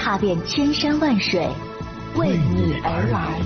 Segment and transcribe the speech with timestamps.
[0.00, 1.46] 踏遍千山万水，
[2.16, 3.38] 为你而来。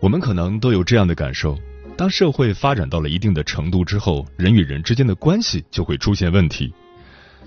[0.00, 1.56] 我们可能都有这样的感受。
[1.96, 6.72] 当社会发展到了一定的程度之后，人与人之间的关系就会出现问题。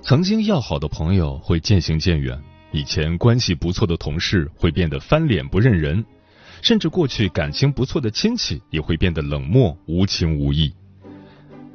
[0.02, 2.40] 曾经要好的朋友会渐行渐远，
[2.72, 6.04] 以前关系不错的同事会变得翻脸不认人，
[6.62, 10.74] 甚至过去感情不错的亲戚也会变得冷漠无情无义。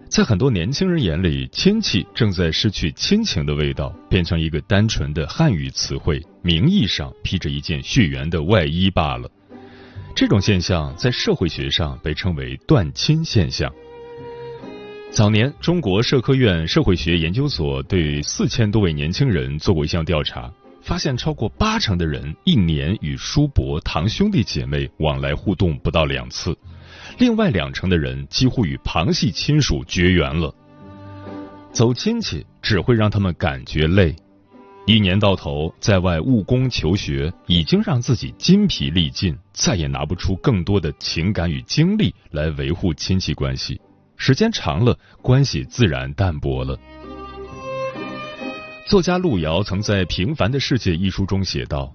[0.08, 9.30] 在很多年轻人眼里，亲戚正在失去亲情的味道，变成一个单纯的汉语词汇，名义上披着一件血缘的外衣罢了。
[10.14, 13.72] 这种现象在社会学上被称为断亲现象。
[15.10, 26.56] 早年，中国社科院社会学研究所对四千多位年轻人做过一项调查，发现超过八成的人一年与叔伯、堂兄弟姐妹往来互动不到两次，
[27.18, 30.54] 另外两成的人几乎与旁系亲属绝缘了。
[31.72, 34.14] 走亲戚只会让他们感觉累。
[34.84, 43.80] 一年到头在外务工求学，已经让自己筋疲力尽，再也拿不出更多的情感与精力来维护亲戚关系。
[44.16, 46.76] 时间长了，关系自然淡薄了。
[48.86, 51.94] 作家路遥曾在《平凡的世界》一书中写道：“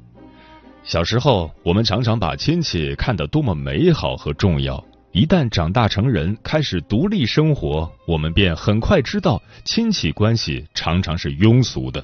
[0.83, 4.81] 小时候，我们常常把亲戚看得多么美好和重要，
[5.11, 12.03] 一旦长大成人，开始独立生活，我们便很快知道，亲戚关系常常是庸俗的。”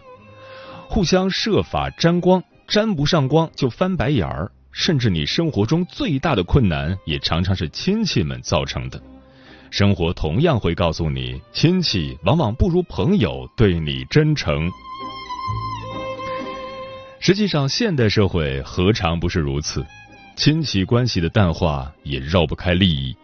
[0.94, 9.02] 互相设法沾光，沾不上光就翻白眼儿，甚至你生活中最大的困难也常常是亲戚们造成的。
[9.72, 14.70] 生活同样会告诉你，亲戚往往不如朋友对你真诚。
[17.20, 19.84] 实际上，现代社会何尝不是如此？
[20.36, 23.16] 亲戚关系的淡化也绕不开利益。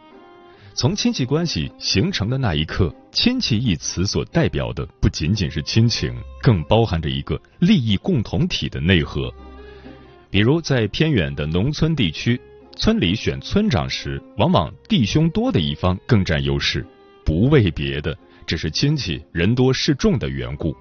[0.80, 9.30] 从亲戚关系形成的那一刻，亲戚一词所代表的不仅仅是亲情，更包含着一个利益共同体的内核。
[10.30, 12.40] 比如在偏远的农村地区，
[12.78, 16.88] 村里选村长时，往往弟兄多的一方更占优势，
[17.26, 18.18] 不为别的，
[18.48, 20.74] 只是亲戚人多势众的缘故。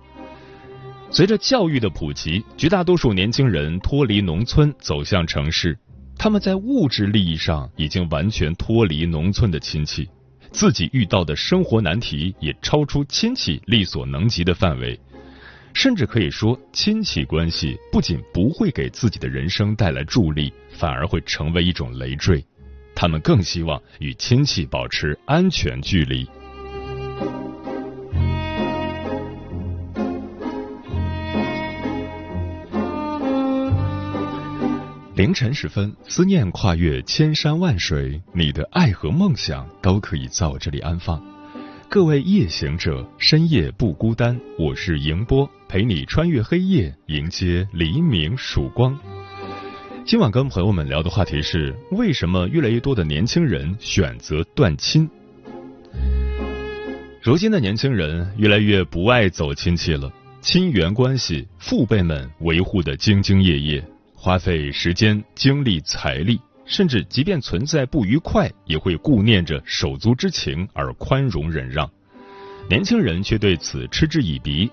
[1.10, 5.76] 随着教育的普及，绝大多数年轻人脱离农村，走向城市。
[6.18, 10.08] 他们在物质利益上已经完全脱离农村的亲戚，
[10.50, 14.98] 自己遇到的生活难题也超出亲戚力所能及的范围，
[15.72, 22.44] 甚至可以说，亲戚关系不仅不会给自己的人生带来助力，反而会成为一种累赘。
[22.96, 26.28] 他们更希望与亲戚保持安全距离。
[35.18, 41.20] 凌晨时分，思念跨越千山万水，你的爱和梦想都可以在我这里安放。
[41.88, 48.96] 各位夜行者，深夜不孤单，我是迎波，陪你穿越黑夜，迎接黎明曙光。
[50.06, 55.10] 今晚跟朋友们聊的话题是：为什么越来越多的年轻人选择断亲？
[57.20, 63.84] 如今的年轻人越来越不爱走亲戚了，亲缘关系，父辈们维护的兢兢业业。
[64.20, 71.88] 花费时间、精力、财力，甚至即便存在不愉快，也会顾念着手足之情而宽容忍让。
[72.68, 74.68] 年轻人却对此嗤之以鼻，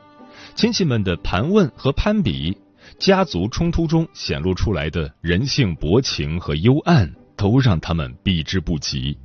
[0.55, 2.57] 亲戚们的盘问和攀比，
[2.97, 9.15] 家族冲突中显露出来的人性薄情和幽暗，都让他们避之不及。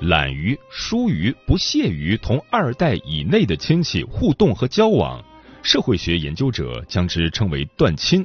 [0.00, 5.22] 懒于、疏于、不屑于同二代以内的亲戚互动和交往，
[5.62, 8.24] 社会学研究者将之称为断亲。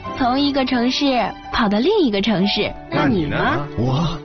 [0.23, 1.03] 从一个城市
[1.51, 2.71] 跑到另一个城市。
[2.91, 3.67] 那你呢？
[3.75, 4.15] 我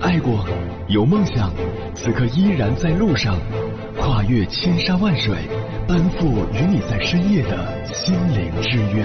[0.00, 0.46] 爱过，
[0.86, 1.52] 有梦想，
[1.92, 3.36] 此刻依然在路上，
[3.96, 5.36] 跨越千山万水，
[5.88, 9.04] 奔赴与你在深夜的心灵之约。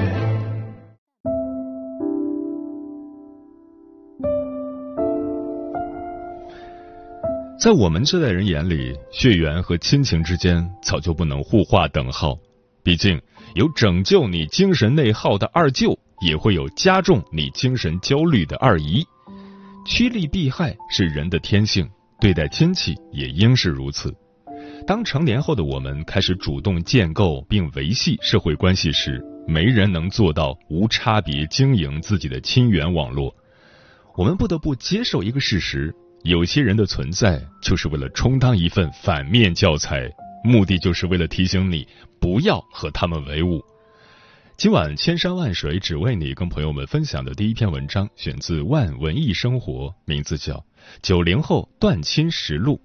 [7.60, 12.38] 在我们这代人眼里，血缘和亲情之间早就不能互划等号。
[12.84, 13.20] 毕竟，
[13.56, 19.06] 有拯救你精神内耗的二舅，也会有加重你精神焦虑的二姨。
[19.86, 21.90] 趋利避害是人的天性，
[22.20, 24.14] 对待亲戚也应是如此。
[24.86, 33.34] 当成年后的我们开始主动建构并维系社会关系时，没人能做到无差别经营自己的亲缘网络。
[34.16, 35.94] 我们不得不接受一个事实。
[36.24, 40.10] 有些人的存在就是为了充当一份反面教材，
[40.44, 41.88] 目的就是为了提醒你
[42.20, 43.64] 不要和他们为伍。
[44.60, 50.56] 今晚千山万水只为你，跟朋友们分享的第一篇文章选自《万文艺生活》，名字叫
[51.02, 52.82] 《九零后断亲实录》，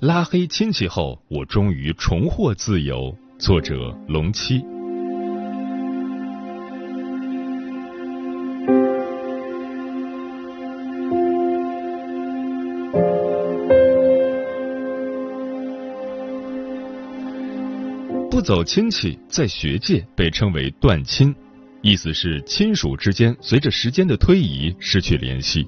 [0.00, 3.14] 拉黑亲戚后我终于重获自由。
[3.38, 4.77] 作者龙七。
[18.38, 21.34] 不走亲戚，在学界被称为断亲，
[21.82, 25.66] 意思是亲属之间随着时间的推移失去联系，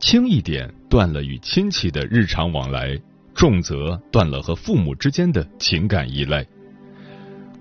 [0.00, 2.98] 轻一点断了与亲戚的日常往来，
[3.36, 6.44] 重则断了和父母之间的情感依赖。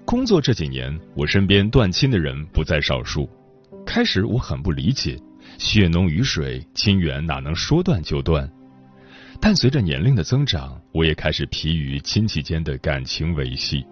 [0.05, 3.29] 工作这几年，我身边断亲的人不在少数。
[3.85, 5.19] 开始我很不理解，
[5.59, 8.51] 血浓于水，亲缘哪能说断就断？
[9.39, 13.85] 但随着年龄的增长，我也开始疲于亲戚间的感情维系。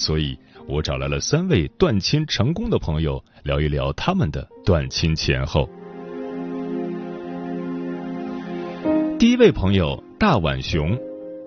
[0.00, 0.34] 所以
[0.66, 5.68] 我找来了三位断亲成功的朋友，聊一聊他们的断亲前后。
[9.18, 10.98] 第一位朋友大碗熊，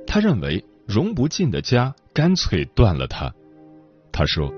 [0.06, 3.34] 他认为融不进的家，干脆断了它。
[4.12, 4.54] 他说：“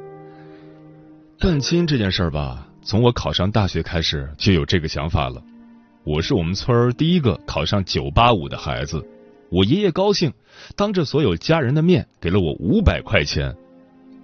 [1.40, 5.42] 断亲这件事儿吧，从我考上大学开始就有这个想法了。
[6.04, 9.02] 我是我们村儿第一个考上九八五的孩子，
[9.50, 10.34] 我爷爷高兴，
[10.76, 13.56] 当着所有家人的面给了我五百块钱。”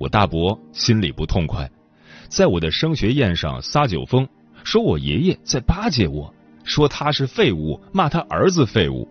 [0.02, 1.70] 我大伯心里不痛快，
[2.28, 4.28] 在我的升学宴上撒酒疯，
[4.64, 6.34] 说我爷爷在巴结我，
[6.64, 9.08] 说他是废物，骂他儿子废物。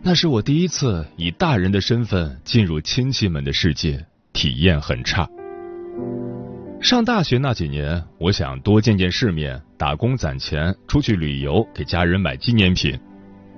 [0.00, 5.28] 那是我第一次以大人的身份进入亲戚们的世界，体验很差。
[6.80, 12.96] 上大学那几年，我想多见见世面，打工攒钱，出去旅游，给家人买纪念品。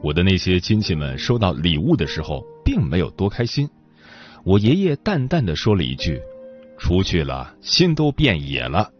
[0.02, 3.68] 我的那些亲戚们收到礼物的时候，并没有多开心。
[4.44, 6.20] 我爷爷淡淡的说了一句
[6.76, 8.90] ：“出去了，心都变野了。”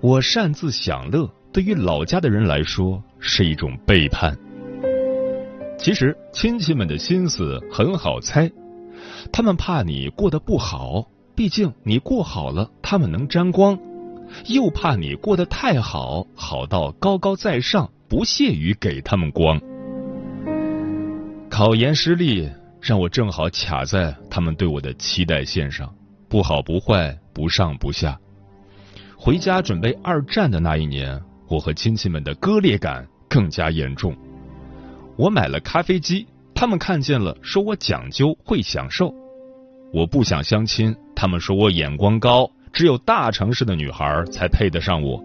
[0.00, 4.34] 我擅自享乐，对于老家的人来说是一种背叛。
[5.78, 8.50] 其实亲戚们的心思很好猜，
[9.30, 13.76] 他们怕你过得不好，毕竟你过好了，他们能沾光；
[14.46, 19.60] 又怕你过得太好，好到高高在上，不屑于给他们光。
[21.50, 22.48] 考研失利。
[22.86, 25.92] 让我正好卡在他们对我的期待线上，
[26.28, 28.16] 不好不坏，不上不下。
[29.16, 34.16] 回家准备二战的那一年，我和亲戚们的割裂感更加严重。
[35.16, 39.12] 我买了咖啡机，他们看见了，说我讲究会享受。
[39.92, 45.20] 我不想相亲，他们说我眼光高，只有大城市的女孩才配得上我。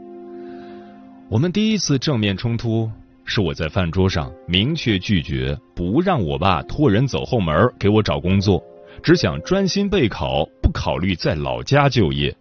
[1.29, 2.89] 我们第一次正面冲突。
[3.25, 8.61] 是我在饭桌上明确拒绝，不让我爸托人走后门给我找工作，
[9.01, 12.35] 只想专心备考，不考虑在老家就业。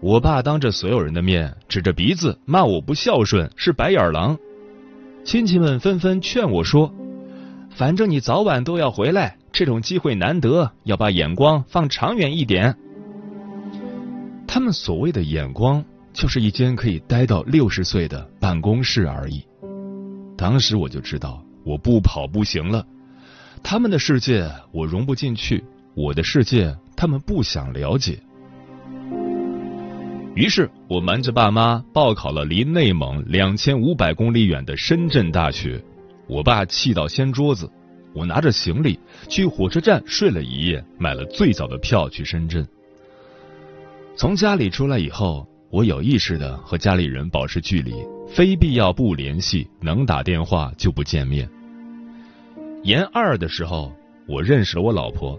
[0.00, 4.36] 我爸当着所有人的面指着鼻子骂我不孝顺，是白眼狼。
[5.24, 6.92] 亲戚们纷纷劝我说
[7.70, 12.74] ：“反正你早晚都要回来，这种机会难得，要把眼光放长远一点。”
[14.48, 15.84] 他们所谓的眼光，
[16.14, 19.44] 就是一间可以待到六十岁的办公室而已。
[20.40, 22.86] 当时我就知道我不跑不行了，
[23.62, 25.62] 他们的世界我融不进去，
[25.94, 28.18] 我的世界他们不想了解。
[30.34, 35.78] 于是我瞒着爸妈报考了离内蒙两千五百公里远的深圳大学。
[36.26, 37.70] 我爸气到掀桌子，
[38.14, 42.66] 我拿着行李去火车站睡了一夜，买了最早的票去深圳。
[44.16, 47.94] 从家里出来以后，我有意识的和家里人保持距离，
[48.28, 51.48] 非必要不联系，能打电话就不见面。
[52.82, 53.92] 研二的时候，
[54.26, 55.38] 我认识了我老婆，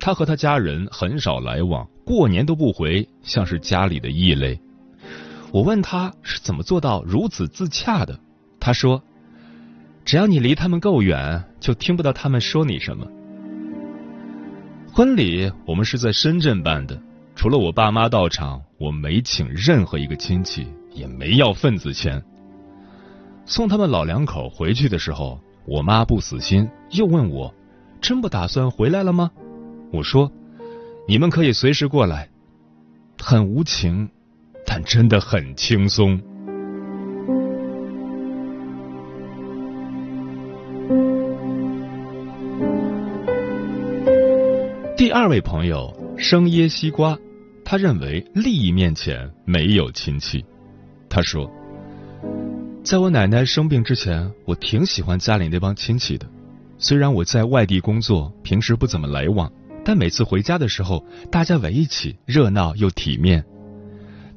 [0.00, 4.58] 她和她家人很少来往，过年都不回，像是家里的异类。
[5.52, 8.18] 我问她是怎么做到如此自洽的，
[8.58, 9.02] 她说。
[10.04, 13.06] 只要你离他们够远，就听不到他们说你什么。
[14.90, 16.98] 婚礼我们是在深圳办的，
[17.34, 22.22] 除了我爸妈到场，我没请任何一个亲戚，也没要份子钱。
[23.44, 27.52] 送他们老两口回去的时候，我妈不死心，又问我
[28.00, 29.32] ：“真不打算回来了吗？”
[29.92, 30.30] 我说
[31.08, 32.28] ：“你们可以随时过来。”
[33.20, 34.08] 很无情，
[34.64, 36.20] 但真的很轻松。
[44.96, 47.18] 第二位朋友生椰西瓜，
[47.70, 50.42] 他认为利益面前没有亲戚。
[51.06, 51.52] 他说，
[52.82, 56.26] 在我奶奶生病之前，我挺喜欢家里那帮亲戚的。
[56.78, 59.52] 虽然我在外地工作，平时不怎么来往，
[59.84, 63.44] 但每次回家的时候，大家围一起，热闹又体面。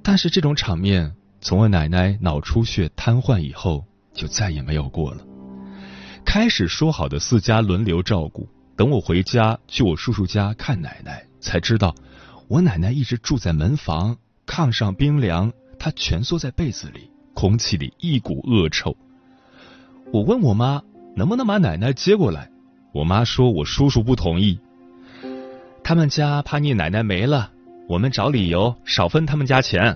[0.04, 5.26] 但是这种场面，从我奶奶脑出血瘫痪以后，就再也没有过了。
[6.26, 8.46] 开始说好的四家轮流照顾。
[8.76, 11.96] 等我回家去我叔叔家看奶奶，才知道
[12.52, 18.94] 我奶奶一直住在门房，炕上冰凉，她蜷缩在被子里，空气里一股恶臭。
[20.12, 20.84] 我问我妈
[21.16, 22.52] 能不能把奶奶接过来，
[22.92, 24.60] 我妈说我叔叔不同意，
[25.82, 27.50] 他们家怕你奶奶没了，
[27.88, 29.96] 我们找理由少分他们家钱。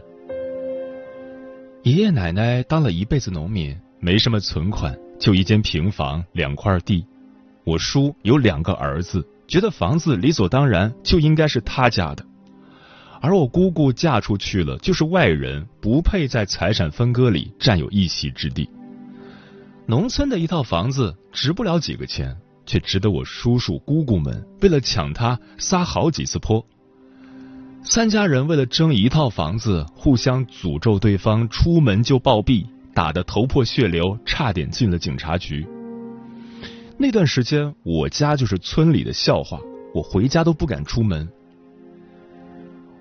[1.84, 7.06] 爷爷奶奶当了一辈子农民，没什么存款，就一间平房，两块地。
[7.66, 12.26] 我叔有两个儿子，觉得房子理所当然就应该是他家的，
[13.26, 18.70] 而我姑姑嫁出去了，就是外人，不配在财产分割里占有一席之地。
[19.88, 26.64] 农村的一套房子值不了几个钱，却值得我叔叔姑姑们为了抢它撒好几次泼。
[27.82, 32.64] 三家人为了争一套房子，互相诅咒对方，出门就暴毙，
[32.94, 35.66] 打得头破血流，差点进了警察局。
[36.96, 39.60] 那段时间，我家就是村里的笑话，
[39.96, 41.28] 我回家都不敢出门。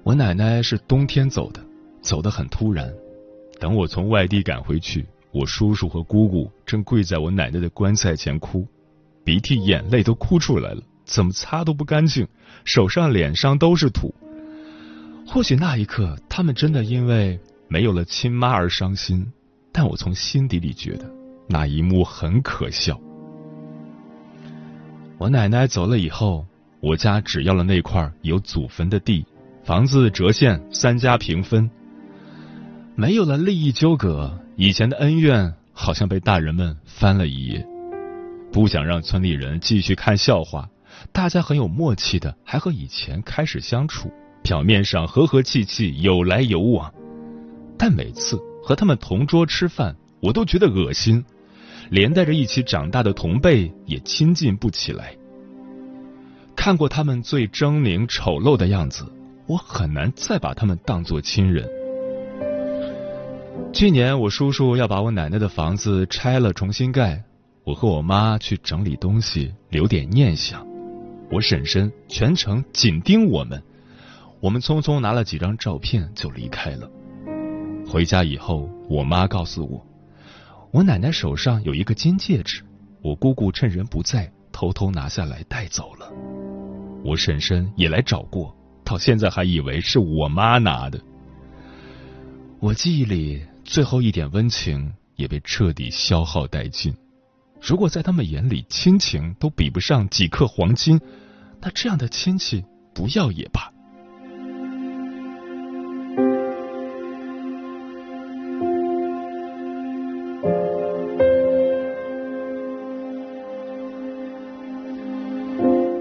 [0.05, 1.65] 我奶奶是冬天走的，
[2.03, 2.93] 走得很突然。
[3.59, 8.67] 等我从外地赶回去，我叔叔和姑姑正跪在我奶奶的棺材前哭，
[9.25, 12.29] 鼻涕眼泪都哭出来了，怎么擦都不干净，
[12.65, 14.15] 手上脸上都是土。
[15.27, 19.27] 或许那一刻，他们真的因为没有了亲妈而伤心，
[19.73, 21.11] 但我从心底里觉得
[21.49, 23.01] 那一幕很可笑。
[25.17, 26.45] 我奶奶走了以后，
[26.81, 29.25] 我家只要了那块有祖坟的地，
[29.65, 31.71] 房子折现，三家平分。
[32.95, 37.67] 没有了利益纠葛，以前的恩怨好像被大人们翻了一页。
[38.53, 40.69] 不想让村里人继续看笑话，
[41.13, 46.93] 大家很有默契的，还和以前开始相处，表面上和和气气，有来有往。
[47.79, 51.25] 但每次和他们同桌吃饭，我都觉得恶心。
[51.89, 55.17] 连带着一起长大的同辈也亲近不起来。
[56.55, 59.05] 看过他们最狰狞丑陋的样子，
[59.47, 61.69] 我很难再把他们当作亲人。
[63.73, 67.23] 去年我叔叔要把我奶奶的房子拆了重新盖，
[67.65, 70.67] 我和我妈去整理东西，留点念想。
[71.31, 73.63] 我婶婶全程紧盯我们，
[74.41, 76.89] 我们匆匆拿了几张照片就离开了。
[77.87, 79.85] 回家以后，我妈告诉我。
[80.71, 82.63] 我奶奶手上有一个金戒指，
[83.03, 86.11] 我姑姑趁人不在偷偷拿下来带走了。
[87.05, 88.55] 我婶婶也来找过，
[88.85, 91.01] 到现在还以为是我妈拿的。
[92.61, 96.95] 我记忆里最后一点温情也被彻底消耗殆尽。
[97.61, 101.01] 如果在他们眼里亲情都比不上几克黄金，
[101.61, 102.63] 那这样的亲戚
[102.95, 103.71] 不要也罢。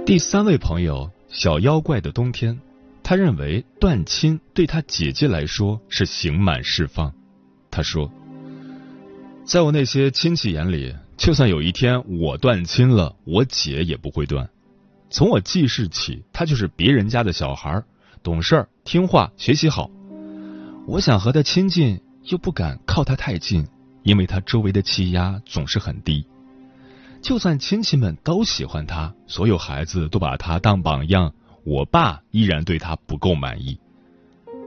[0.05, 2.59] 第三位朋友小妖怪的冬天，
[3.13, 7.13] 他认为断亲对他姐姐来说是刑满释放。
[7.69, 8.11] 他说，
[9.45, 14.49] 在我那些亲戚眼里，就算有一天我断亲了，我姐也不会断。
[15.11, 17.83] 从我记事起，他就是别人家的小孩，
[18.23, 19.91] 懂事、听话、学习好。
[20.87, 23.67] 我想和他亲近，又不敢靠他太近，
[24.01, 26.25] 因为他周围的气压总是很低。
[27.21, 31.31] 就算亲戚们都喜欢他，所有孩子都把他当榜样，
[31.63, 33.79] 我爸依然对他不够满意。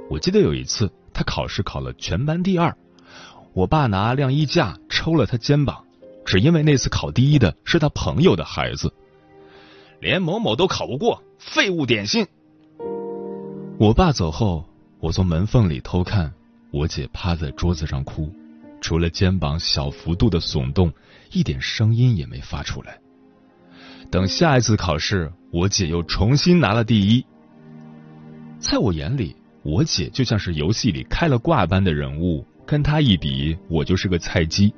[0.09, 2.77] 我记得有一次，他考试考了全班第二，
[3.53, 5.85] 我爸拿晾衣架抽了他肩膀，
[6.25, 8.93] 只因为那次考第一的是他朋友的孩子，
[10.01, 12.27] 连某某都考不过，废物点心。
[13.79, 14.65] 我爸走后，
[15.01, 16.33] 我从门缝里偷看，
[16.71, 18.33] 我姐趴在桌子上哭，
[18.81, 20.93] 除了肩膀小幅度的耸动，
[21.31, 22.99] 一点声音也没发出来。
[24.11, 27.25] 等下一次考试，我姐又重新拿了第一。
[28.59, 34.73] 在我眼里，我姐就像是游戏里开了挂般的人物，跟她一比，我就是个菜鸡。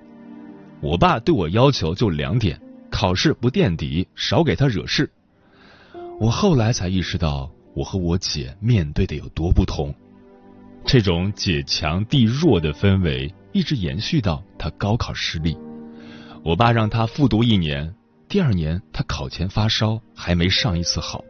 [0.81, 5.11] 我爸对我要求就两点：考试不垫底，少给他惹事。
[6.19, 9.95] 我后来才意识到，我和我姐面对的有多不同。
[10.85, 15.57] 这种姐强弟弱的氛围一直延续到他高考失利。
[16.43, 17.93] 我爸让他复读一年，
[18.29, 21.25] 第二年他考前发烧，还没上一次好。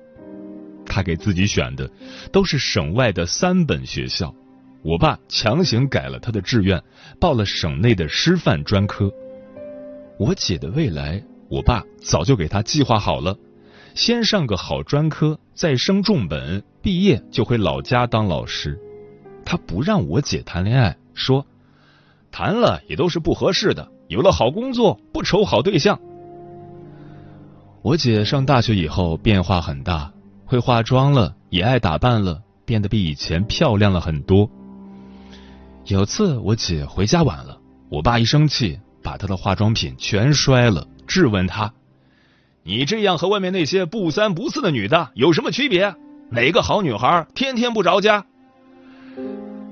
[0.84, 1.88] 他给自己选的
[2.32, 4.34] 都是省外的三本学校，
[4.82, 6.82] 我爸强行改了他的志愿，
[7.20, 9.12] 报了省内的师范专科。
[10.18, 13.38] 我姐的未来，我爸早就给她计划好了，
[13.94, 18.76] 先上个好专科，再升重本，毕业就回老家当老师。
[19.44, 21.46] 他不让我姐谈恋爱，说
[22.32, 26.00] 谈了也都是不合适的，有了好工作不愁好对象。
[27.82, 30.12] 我姐上大学以后变化很大。
[30.44, 34.48] 会化妆了，也爱打扮了，变得比以前漂亮了很多。
[35.84, 41.70] 有次我姐回家晚了，我爸一生气，把她的化妆品全摔了，质问她
[42.64, 45.94] ：“你这样和外面那些不三不四的女的有什么区别？
[46.30, 48.24] 哪个好女孩天天不着家？”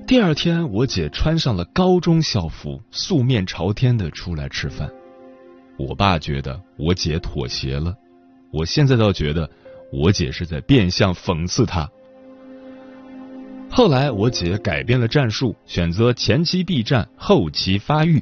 [0.05, 4.87] 第二天，我姐穿上了高中校服，素面朝天的出来吃饭。
[5.77, 7.95] 我爸觉得我姐妥协了，
[8.51, 9.49] 我现在倒觉得。
[9.89, 11.89] 我姐是在变相讽刺他。
[13.71, 18.21] 后来我姐改变了战术，选择前期避战，后期发育。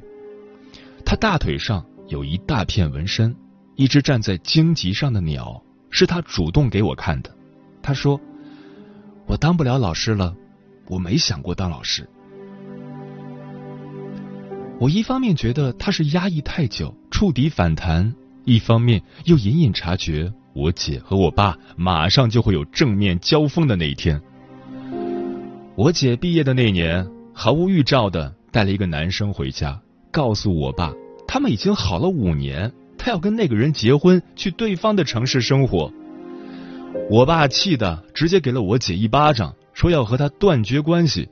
[1.04, 3.34] 她大腿上有一大片纹身，
[3.74, 7.34] 一只站在荆棘上的鸟，是她主动给我看的。
[7.82, 8.20] 她说
[9.26, 10.36] ：“我当不了老师了，
[10.86, 12.08] 我没想过当老师。”
[14.78, 20.30] 我一方面觉得他是压抑太久，触底反弹，一方面又隐隐察觉。
[20.54, 24.20] 我姐和我爸马上就会有正面交锋的那一天。
[25.76, 30.92] 我姐毕业的那年，毫无预兆的带了一个男生回家，告诉我爸
[31.26, 35.90] 他们已经好了五年，他要跟那个人结婚，去对方的城市生活。
[37.10, 41.28] 我爸气的直接给了我姐一巴掌，说要和他断绝关系。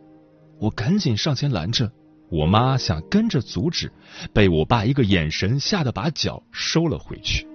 [0.61, 1.91] 我赶紧上前拦着，
[2.35, 3.93] 我妈想跟着阻止，
[4.33, 7.47] 被我爸一个眼神吓得把脚收了回去。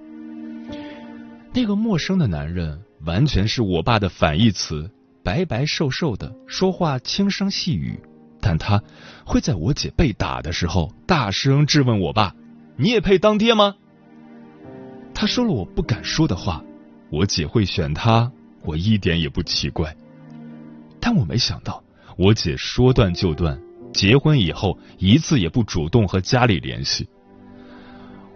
[1.54, 4.90] 那个陌生的男人完全是我爸的反义词，
[5.22, 8.00] 白白瘦瘦的，说话轻声细语，
[8.40, 8.82] 但他
[9.26, 12.34] 会在我姐被打的时候大声质问我爸
[12.80, 13.76] ：“你也配当爹吗？”
[15.14, 16.64] 他说了我不敢说的话，
[17.12, 18.32] 我姐会选他，
[18.64, 19.94] 我一点也不奇怪。
[21.02, 21.84] 但我没想到，
[22.18, 23.60] 我姐说断就断，
[23.94, 27.08] 结婚以后一次也不主动和家里联系。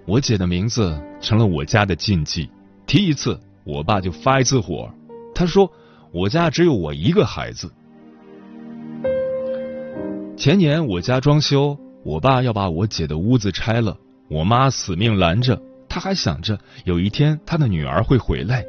[0.05, 2.49] 我姐的名字成了我家的禁忌。
[2.85, 4.91] 提一次，我爸就发一次火。
[5.33, 5.71] 他说
[6.11, 7.71] ：“我家只有我一个孩子。”
[10.35, 13.97] 前年我家装修，我爸要把我姐的屋子拆了，
[14.29, 15.59] 我妈死命拦着。
[15.87, 18.65] 他还想着有一天他的女儿会回来。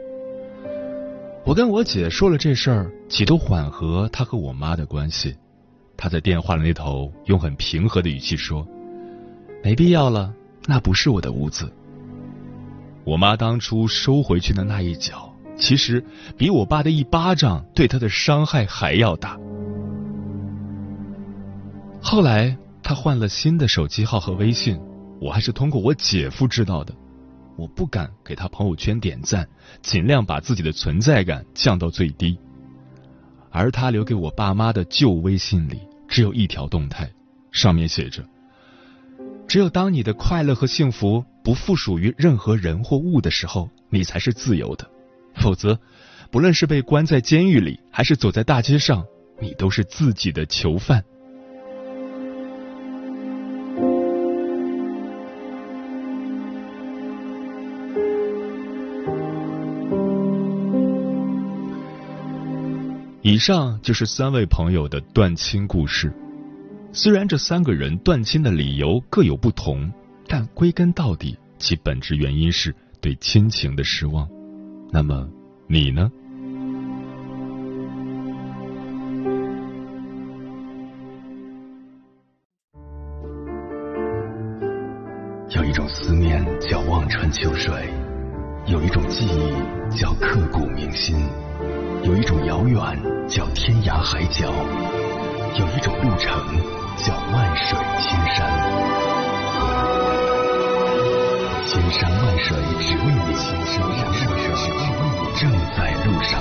[1.44, 5.34] 我跟我姐说了这事儿，企图缓和他和我妈的关系。
[6.04, 8.68] 他在电话的那头用很平和的语气说
[9.64, 10.34] ：“没必要了，
[10.66, 11.72] 那不是我的屋子。”
[13.04, 16.04] 我妈当初收回去的那一脚，其实
[16.36, 19.38] 比我爸的一巴掌对她的伤害还要大。
[22.02, 24.78] 后来他换了新的手机号和微信，
[25.22, 26.94] 我还是通过我姐夫知道的。
[27.56, 29.48] 我不敢给他朋友圈点赞，
[29.80, 32.36] 尽量把自己的存在感降到最低。
[33.50, 35.80] 而他留给我爸妈的旧微信里，
[36.14, 37.10] 只有一条动态，
[37.50, 38.24] 上面写着。
[39.48, 44.88] 只有当你的快乐和幸福不附属于任何人或物的时候，你才是自由的。
[45.34, 45.76] 否则，
[46.30, 49.04] 不论是被关在监狱里，还是走在大街上，
[49.40, 51.04] 你都是自己的囚犯。
[63.34, 66.14] 以上就是三位朋友的断亲故事。
[66.92, 69.92] 虽然这三个人断亲的理由各有不同，
[70.28, 74.28] 但归根到底，其本质原因是对亲情的失望。
[74.92, 75.28] 那么，
[75.66, 76.12] 你呢？
[85.50, 87.74] 有一种思念叫望穿秋水，
[88.68, 91.16] 有一种记忆叫刻骨铭心，
[92.04, 92.80] 有一种遥远
[93.28, 94.52] 叫天涯海角，
[95.58, 96.30] 有一种路程
[96.98, 98.38] 叫万水千山。
[101.66, 104.76] 千山万水只为你，千山万水只为
[105.20, 106.32] 你，正在路上。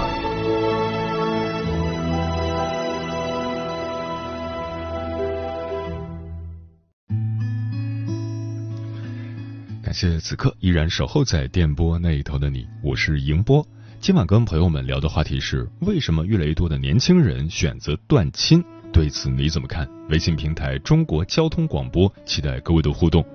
[9.81, 13.65] 感谢此刻依然守候在电波那一头的你，我是迎波。
[14.03, 18.61] 今晚跟朋友们聊的话题是：为什么越来越多的年轻人选择断亲？
[18.91, 19.87] 对此你怎么看？
[20.09, 23.25] 微信平台中国交通广播，期待各位的互动。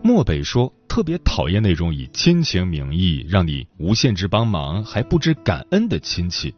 [0.00, 6.54] 漠北说，特别讨厌那种以亲情名义让你无限制帮忙还不知感恩的亲戚。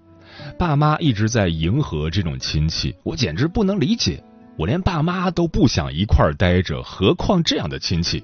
[0.58, 4.22] 爸妈一直在迎合这种亲戚，我简直不能理解。
[4.58, 8.22] 我连爸妈都不想一块儿待着，何况这样的亲戚？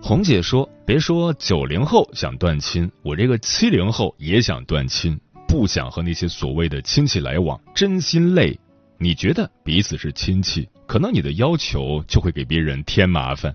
[0.00, 5.18] 红姐说：“别说九零后想断亲，我这个七零后也想断亲，
[5.48, 8.56] 不想和那些所谓的亲戚来往，真心累。
[8.96, 13.52] 你觉得彼此是亲戚，可能你的要求就会给别人添麻烦。”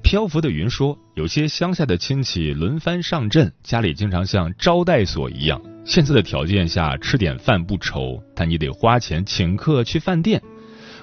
[0.00, 5.60] 漂浮的云说：“有些乡下的亲戚轮番上阵，家里经常像招待所一样。
[5.84, 10.40] 现在的条件下，吃点饭不愁，但你得花钱请客去饭店。”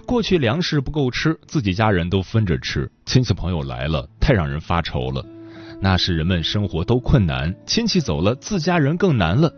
[0.06, 5.26] 过去粮食不够吃，自己家人都分着吃，亲戚朋友来了太让人发愁了。
[5.82, 9.52] 那时人们生活都困难，亲戚走了，自家人更难了。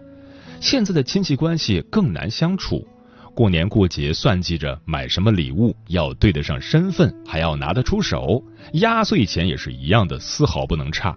[0.60, 2.88] 现在的亲戚关系更难相处，
[3.36, 8.42] 过年过节算计着买什么礼物，要对得上身份，还要拿得出手，
[8.74, 11.16] 压岁钱也是一样的，丝毫不能差。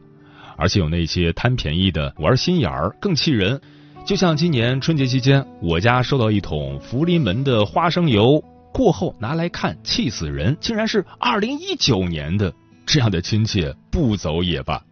[0.56, 3.58] 而且有那些贪便宜的、玩心眼儿，更气人。
[4.04, 8.42] 就像今年春节期间，我家收到一桶福临门的花生油。
[8.72, 10.56] 过后拿来看，气死人！
[10.60, 12.52] 竟然是二零一九年的，
[12.86, 14.82] 这样的亲戚不走也罢。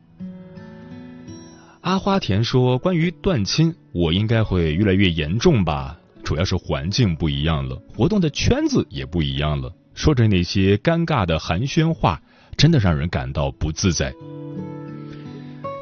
[1.81, 5.97] 阿花田说：“关于断亲，我应该会越来越严重吧？
[6.25, 12.21] 主要是环境不一样了，活动的圈子也不一样了，说着那些尴尬的寒暄话，
[12.57, 14.13] 真的让人感到不自在。”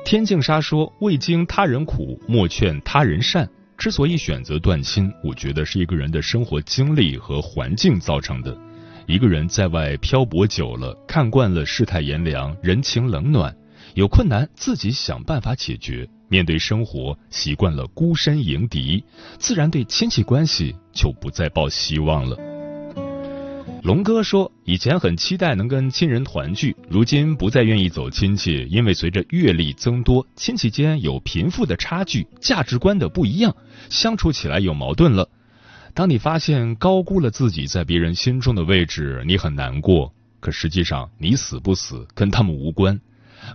[0.05, 8.57] 天净沙说：“未经他人苦，莫劝他人善。”之所以选择断亲，我觉得是一个人的生活经历和环境造成的。
[9.07, 13.55] 一个人在外漂泊久了，看惯了世态炎凉、人情冷暖，
[13.95, 16.09] 有困难自己想办法解决。
[16.29, 19.05] 面对生活，习惯了孤身迎敌，
[19.39, 22.56] 自然对亲戚关系就不再抱希望了。
[23.87, 33.55] 龙哥说：“以前很期待能跟亲人团聚，如今不再愿意走亲戚，因为随着阅历增多，亲戚间有贫富的差距，价值观的不一样，
[33.89, 35.29] 相处起来有矛盾了。
[35.95, 40.13] 当你发现高估了自己在别人心中的位置，你很难过。
[40.41, 43.01] 可实际上，你死不死跟他们无关。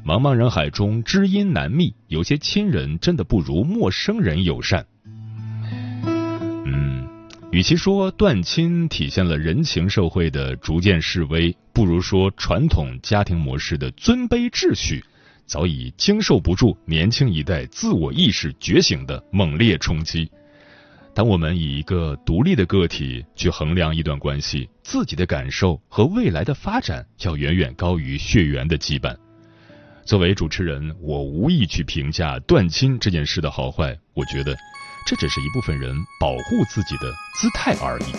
[0.06, 4.86] 茫茫人海中，知音难觅，有些亲人真的不如陌生人友善。”
[7.62, 15.06] 与其说断亲体现了人情社会的逐渐式微，不如说传统家庭模式的尊卑秩序
[15.46, 20.28] 早已经受不住年轻一代自我意识觉醒的猛烈冲击。
[21.14, 29.16] 当我们以一个独立的个体去衡量一段关系，自己的感受和未来的发展要远远高于血缘的羁绊。
[30.04, 34.58] 作为主持人，我无意去评价断亲这件事的好坏，我觉得。
[35.06, 38.14] 这只是一部分人保护自己的姿态而已。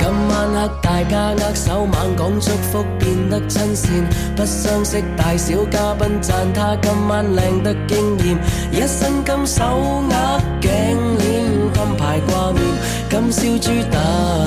[0.00, 3.90] 今晚黑，大家握手猛讲祝福，变得亲善。
[4.34, 8.38] 不相识大小嘉宾赞他今晚靓得惊艳，
[8.72, 10.70] 一身金手握颈
[11.18, 12.62] 链，金牌挂面，
[13.08, 14.46] 今宵猪突然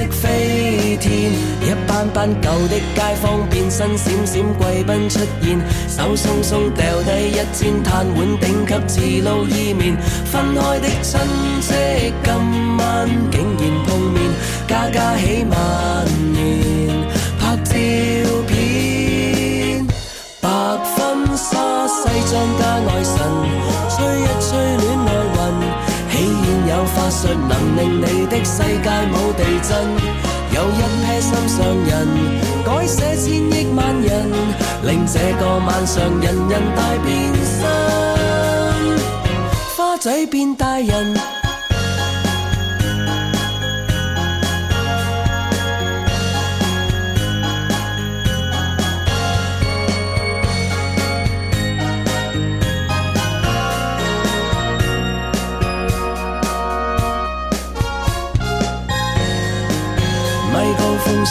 [0.00, 1.32] 识飞天。
[1.62, 11.20] 一班班旧的街坊变身闪闪贵宾出现，手松松掉低一煎炭碗顶级自路意面，分开的亲
[11.60, 11.74] 戚
[12.24, 14.22] 今晚竟然碰面，
[14.66, 16.38] 家家喜万年
[17.38, 17.74] 拍照
[18.48, 19.86] 片，
[20.40, 23.04] 白婚纱西装加爱
[27.20, 29.70] 信，能令你的世界冇地震。
[30.54, 32.08] 有一批心上人，
[32.64, 34.32] 改写千亿万人，
[34.84, 37.60] 令这个晚上人人大变身，
[39.76, 41.39] 花仔变大人。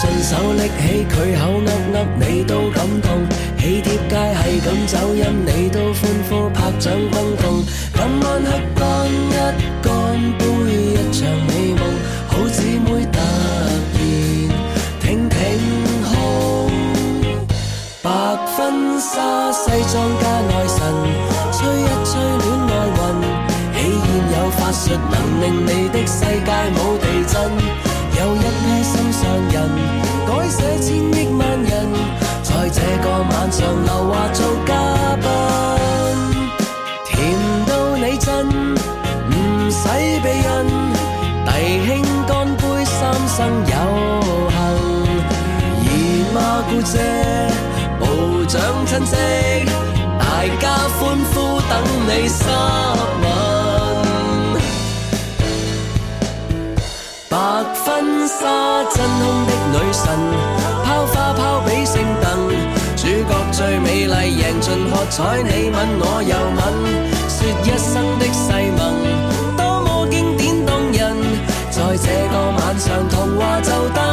[0.00, 3.20] 順手拎起佢口噏噏，你都感動。
[3.58, 7.62] 喜帖街係咁走音，你都歡呼拍掌轟動。
[7.92, 8.80] 今晚黑干
[9.12, 9.36] 一
[9.82, 9.92] 干
[10.38, 10.42] 杯，
[10.94, 11.78] 一場美夢，
[12.28, 14.00] 好姊妹突然
[15.02, 15.38] 挺挺
[16.08, 16.16] 胸，
[18.00, 18.08] 白
[18.56, 18.58] 婚
[18.98, 20.80] 紗西裝加愛神，
[21.52, 22.10] 吹一吹
[22.40, 22.98] 戀愛雲，
[23.76, 27.89] 喜宴有法術能令你的世界冇地震。
[33.40, 34.74] 晚上留下做嘉
[35.16, 35.24] 賓，
[37.06, 37.16] 甜
[37.66, 39.88] 到你真，唔使
[40.20, 40.46] 避孕，
[41.46, 41.50] 弟
[41.86, 41.88] 兄
[42.28, 43.74] 乾杯，三生有
[44.50, 44.58] 幸，
[45.80, 45.86] 姨
[46.34, 46.94] 媽姑姐、
[47.98, 49.16] 部長親戚，
[50.18, 50.22] 大
[50.60, 50.64] 家
[51.00, 51.00] 歡
[51.32, 51.72] 呼等
[52.06, 52.44] 你濕
[53.22, 53.24] 吻。
[57.30, 57.34] 白
[57.86, 57.88] 婚
[58.28, 58.36] 紗
[58.94, 60.04] 真空的女神，
[60.84, 62.29] 抛花抛比圣诞，
[63.60, 66.58] 最美丽赢尽喝彩，你吻我又吻，
[67.28, 68.80] 说一生的誓盟，
[69.54, 71.14] 多么经典动人，
[71.70, 74.09] 在这个晚上童话就诞生。